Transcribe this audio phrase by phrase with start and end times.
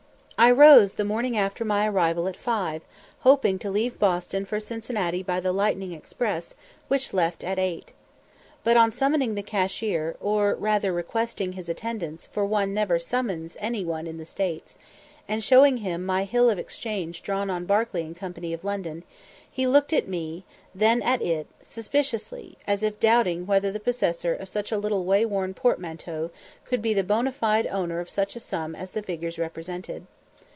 [0.43, 2.81] I rose the morning after my arrival at five,
[3.19, 6.55] hoping to leave Boston for Cincinnati by the Lightning Express,
[6.87, 7.93] which left at eight.
[8.63, 13.85] But on summoning the cashier (or rather requesting his attendance, for one never summons any
[13.85, 14.75] one in the States),
[15.27, 19.03] and showing him my hill of exchange drawn on Barclay and Company of London,
[19.51, 20.43] he looked at me,
[20.73, 25.53] then at it, suspiciously, as if doubting whether the possessor of such a little wayworn
[25.53, 26.31] portmanteau
[26.65, 30.07] could he the bonâ fide owner of such a sum as the figures represented.